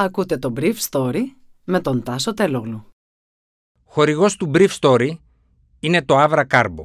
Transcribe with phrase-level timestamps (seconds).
[0.00, 1.20] Ακούτε το Brief Story
[1.64, 2.86] με τον Τάσο Τελόγλου.
[3.84, 5.10] Χορηγός του Brief Story
[5.80, 6.84] είναι το Avra Carbo.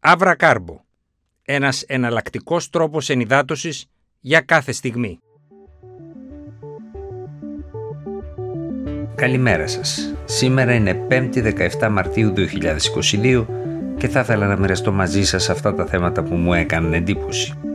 [0.00, 0.76] Avra Carbo.
[1.42, 3.86] Ένας εναλλακτικός τρόπος ενυδάτωσης
[4.20, 5.18] για κάθε στιγμή.
[9.14, 10.14] Καλημέρα σας.
[10.24, 13.46] Σήμερα είναι 5η 17 Μαρτίου 2022
[13.96, 17.71] και θα ήθελα να μοιραστώ μαζί σας αυτά τα θέματα που μου έκαναν εντύπωση.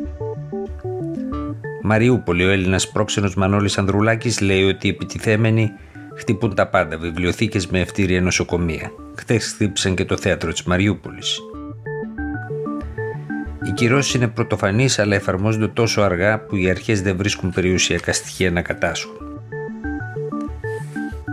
[1.87, 5.71] Μαριούπολη, ο Έλληνας πρόξενος Μανώλης Ανδρουλάκης λέει ότι οι επιτιθέμενοι
[6.17, 8.91] χτυπούν τα πάντα, βιβλιοθήκες με ευτήρια νοσοκομεία.
[9.17, 11.39] Χθες χτύπησαν και το θέατρο της Μαριούπολης.
[13.67, 18.51] Οι κυρώσεις είναι πρωτοφανείς, αλλά εφαρμόζονται τόσο αργά που οι αρχές δεν βρίσκουν περιουσιακά στοιχεία
[18.51, 19.15] να κατάσχουν.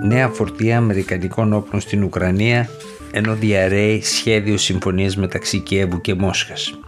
[0.07, 2.69] Νέα φορτία Αμερικανικών όπλων στην Ουκρανία,
[3.13, 6.79] ενώ διαρρέει σχέδιο συμφωνίας μεταξύ Κιέβου και Μόσχας.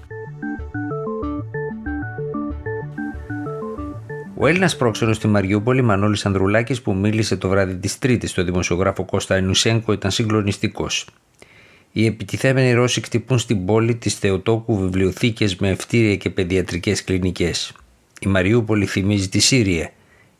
[4.38, 9.04] Ο Έλληνας πρόξενος στη Μαριούπολη, Μανώλης Ανδρουλάκης, που μίλησε το βράδυ της Τρίτης στο δημοσιογράφο
[9.04, 11.06] Κώστα Ενουσέγκο, ήταν συγκλονιστικός.
[11.92, 17.72] Οι επιτιθέμενοι Ρώσοι κτυπούν στην πόλη της Θεοτόκου βιβλιοθήκες με ευτήρια και παιδιατρικές κλινικές.
[18.20, 19.90] Η Μαριούπολη θυμίζει τη Σύρια.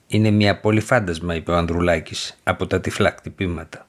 [0.07, 3.87] Είναι μια πόλη φάντασμα, είπε ο Ανδρουλάκης, από τα τυφλά κτυπήματα.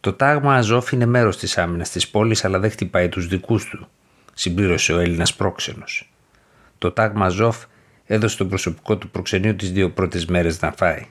[0.00, 3.88] Το τάγμα Αζόφ είναι μέρος της άμυνας της πόλης, αλλά δεν χτυπάει τους δικούς του,
[4.34, 6.10] συμπλήρωσε ο Έλληνας πρόξενος.
[6.78, 7.64] Το τάγμα Αζόφ
[8.06, 11.06] έδωσε τον προσωπικό του προξενείου τις δύο πρώτες μέρες να φάει.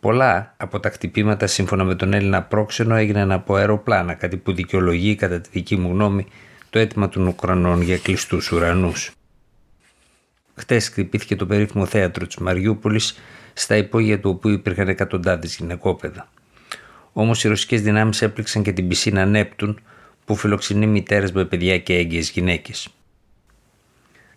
[0.00, 5.14] Πολλά από τα χτυπήματα σύμφωνα με τον Έλληνα πρόξενο έγιναν από αεροπλάνα, κάτι που δικαιολογεί
[5.14, 6.26] κατά τη δική μου γνώμη
[6.70, 9.10] το αίτημα των Ουκρανών για κλειστούς ουρανούς.
[10.54, 13.18] Χτες χτυπήθηκε το περίφημο θέατρο της Μαριούπολης,
[13.52, 16.28] στα υπόγεια του οποίου υπήρχαν εκατοντάδες γυναικόπαιδα.
[17.12, 19.80] Όμως οι ρωσικές δυνάμεις έπληξαν και την πισίνα Νέπτουν,
[20.24, 22.88] που φιλοξενεί μητέρες με παιδιά και έγκυες γυναίκες.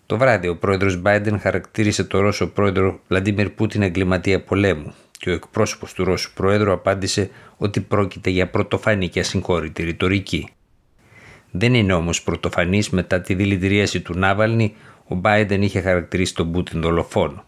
[0.09, 5.33] Το βράδυ, ο πρόεδρος Biden χαρακτήρισε το Ρώσο πρόεδρο Βλαντίμιρ Πούτιν εγκληματία πολέμου και ο
[5.33, 10.49] εκπρόσωπος του Ρώσου πρόεδρου απάντησε ότι πρόκειται για πρωτοφανή και ασυγχώρητη ρητορική.
[11.52, 14.75] Δεν είναι όμως πρωτοφανής μετά τη δηλητηρίαση του Νάβαλνη,
[15.09, 17.45] ο Biden είχε χαρακτηρίσει τον Πούτιν δολοφόνο.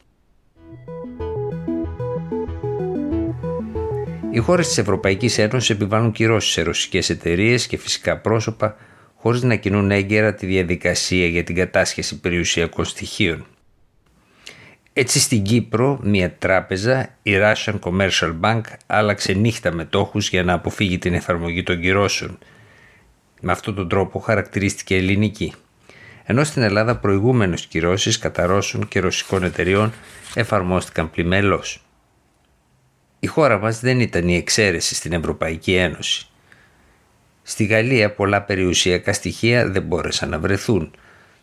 [4.31, 8.75] Οι χώρες της Ευρωπαϊκής Ένωσης επιβάλλουν κυρώσεις σε ρωσικές εταιρείες και φυσικά πρόσωπα
[9.21, 13.45] χωρίς να κινούν έγκαιρα τη διαδικασία για την κατάσχεση περιουσιακών στοιχείων.
[14.93, 20.97] Έτσι στην Κύπρο μια τράπεζα, η Russian Commercial Bank, άλλαξε νύχτα μετόχους για να αποφύγει
[20.97, 22.37] την εφαρμογή των κυρώσεων.
[23.41, 25.53] Με αυτόν τον τρόπο χαρακτηρίστηκε ελληνική.
[26.23, 29.93] Ενώ στην Ελλάδα προηγούμενες κυρώσεις κατά Ρώσων και ρωσικών εταιριών
[30.35, 31.85] εφαρμόστηκαν πλημέλως.
[33.19, 36.25] Η χώρα μας δεν ήταν η εξαίρεση στην Ευρωπαϊκή Ένωση.
[37.43, 40.91] Στη Γαλλία πολλά περιουσιακά στοιχεία δεν μπόρεσαν να βρεθούν.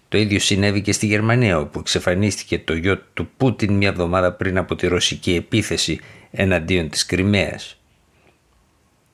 [0.09, 4.59] Το ίδιο συνέβη και στη Γερμανία όπου εξαφανίστηκε το γιο του Πούτιν μια εβδομάδα πριν
[4.59, 6.01] από τη ρωσική επίθεση
[6.31, 7.81] εναντίον της Κρυμαίας.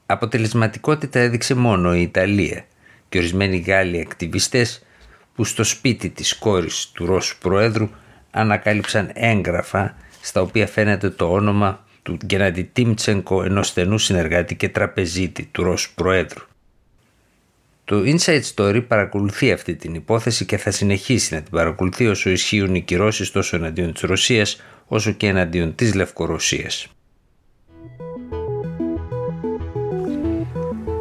[0.06, 2.64] Αποτελεσματικότητα έδειξε μόνο η Ιταλία
[3.08, 4.82] και ορισμένοι Γάλλοι ακτιβιστές
[5.34, 7.88] που στο σπίτι της κόρης του Ρώσου Προέδρου
[8.30, 15.48] ανακάλυψαν έγγραφα στα οποία φαίνεται το όνομα του Γκέναντι Τίμτσενκο ενός στενού συνεργάτη και τραπεζίτη
[15.52, 16.44] του Ρώσου Προέδρου.
[17.84, 22.74] Το Inside Story παρακολουθεί αυτή την υπόθεση και θα συνεχίσει να την παρακολουθεί όσο ισχύουν
[22.74, 26.86] οι κυρώσεις τόσο εναντίον της Ρωσίας όσο και εναντίον της Λευκορωσίας.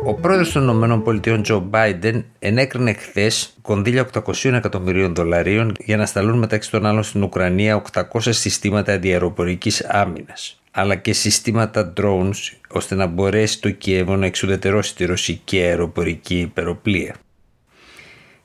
[0.06, 6.38] Ο πρόεδρος των ΗΠΑ Τζο Μπάιντεν ενέκρινε χθες κονδύλια 800 εκατομμυρίων δολαρίων για να σταλούν
[6.38, 13.06] μεταξύ των άλλων στην Ουκρανία 800 συστήματα αντιαεροπορικής άμυνας αλλά και συστήματα drones ώστε να
[13.06, 17.16] μπορέσει το Κιέβο να εξουδετερώσει τη ρωσική αεροπορική υπεροπλία.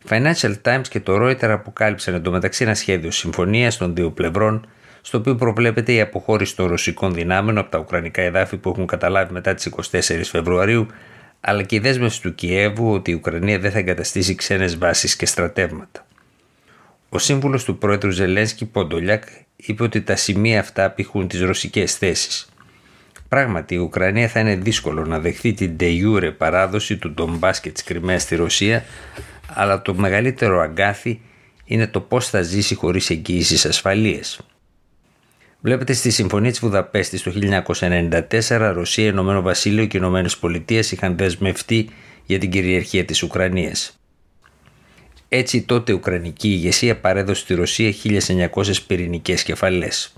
[0.09, 4.67] Financial Times και το Reuters αποκάλυψαν εντωμεταξύ ένα σχέδιο συμφωνίας των δύο πλευρών
[5.01, 9.33] στο οποίο προβλέπεται η αποχώρηση των ρωσικών δυνάμεων από τα ουκρανικά εδάφη που έχουν καταλάβει
[9.33, 10.87] μετά τις 24 Φεβρουαρίου
[11.41, 15.27] αλλά και η δέσμευση του Κιέβου ότι η Ουκρανία δεν θα εγκαταστήσει ξένες βάσεις και
[15.27, 16.08] στρατεύματα.
[17.09, 19.23] Ο σύμβουλος του πρόεδρου Ζελένσκι Ποντολιάκ
[19.57, 22.49] είπε ότι τα σημεία αυτά απηχούν τις ρωσικές θέσεις.
[23.29, 27.85] Πράγματι, η Ουκρανία θα είναι δύσκολο να δεχθεί την de παράδοση του Ντομπάς και της
[27.85, 28.85] Κρυμαίας στη Ρωσία,
[29.55, 31.21] αλλά το μεγαλύτερο αγκάθι
[31.65, 34.41] είναι το πώς θα ζήσει χωρίς εγγύησεις ασφαλείας.
[35.61, 41.89] Βλέπετε στη Συμφωνία της Βουδαπέστης το 1994, Ρωσία, Ηνωμένο Βασίλειο και Ηνωμένες Πολιτείες είχαν δεσμευτεί
[42.25, 43.98] για την κυριαρχία της Ουκρανίας.
[45.29, 47.93] Έτσι τότε η Ουκρανική ηγεσία παρέδωσε στη Ρωσία
[48.55, 50.15] 1900 πυρηνικές κεφαλές.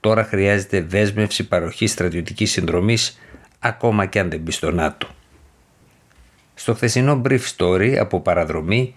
[0.00, 3.18] Τώρα χρειάζεται δέσμευση παροχής στρατιωτικής συνδρομής
[3.58, 5.08] ακόμα και αν δεν μπει στο ΝΑΤΟ.
[6.54, 8.94] Στο χθεσινό brief story από παραδρομή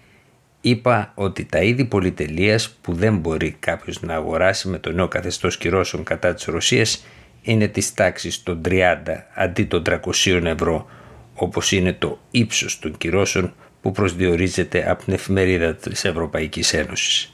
[0.60, 5.56] είπα ότι τα είδη πολυτελείας που δεν μπορεί κάποιος να αγοράσει με το νέο καθεστώς
[5.56, 7.04] κυρώσεων κατά της Ρωσίας
[7.42, 8.80] είναι της τάξης των 30
[9.34, 10.86] αντί των 300 ευρώ
[11.34, 13.54] όπως είναι το ύψος των κυρώσεων
[13.84, 17.30] που προσδιορίζεται από την εφημερίδα της Ευρωπαϊκής Ένωσης.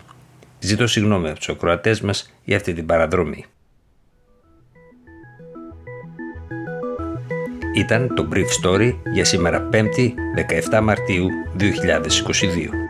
[0.58, 3.44] Ζητώ συγγνώμη από τους ακροατές μας για αυτή την παραδρομή.
[7.75, 10.12] Ήταν το Brief Story για σήμερα 5η
[10.70, 12.89] 17 Μαρτίου 2022.